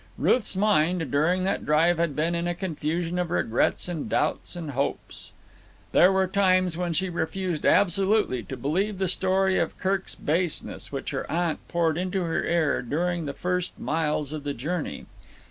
[0.17, 4.71] Ruth's mind during that drive had been in a confusion of regrets and doubts and
[4.71, 5.31] hopes.
[5.91, 11.11] There were times when she refused absolutely to believe the story of Kirk's baseness which
[11.11, 15.05] her aunt poured into her ear during the first miles of the journey.